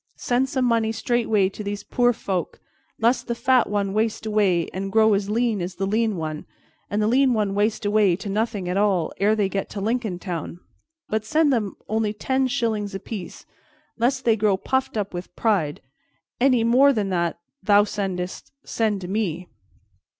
Send 0.17 0.49
some 0.49 0.65
money 0.65 0.91
straightway 0.91 1.47
to 1.49 1.63
these 1.63 1.83
poor 1.83 2.11
folk, 2.11 2.59
lest 2.97 3.27
the 3.27 3.35
fat 3.35 3.69
one 3.69 3.93
waste 3.93 4.25
away 4.25 4.67
and 4.73 4.91
grow 4.91 5.13
as 5.13 5.29
lean 5.29 5.61
as 5.61 5.75
the 5.75 5.85
lean 5.85 6.17
one, 6.17 6.47
and 6.89 6.99
the 7.03 7.07
lean 7.07 7.35
one 7.35 7.53
waste 7.53 7.85
away 7.85 8.15
to 8.15 8.27
nothing 8.27 8.67
at 8.67 8.77
all, 8.77 9.13
ere 9.19 9.35
they 9.35 9.47
get 9.47 9.69
to 9.69 9.79
Lincoln 9.79 10.17
Town; 10.17 10.59
but 11.07 11.23
send 11.23 11.53
them 11.53 11.75
only 11.87 12.13
ten 12.13 12.47
shillings 12.47 12.95
apiece, 12.95 13.45
lest 13.95 14.25
they 14.25 14.35
grow 14.35 14.57
puffed 14.57 14.97
up 14.97 15.13
with 15.13 15.35
pride, 15.35 15.81
Any 16.39 16.63
more 16.63 16.93
than 16.93 17.09
that 17.09 17.37
that 17.61 17.67
thou 17.67 17.83
sendest, 17.83 18.49
send 18.63 19.01
to 19.01 19.07
me. 19.07 19.49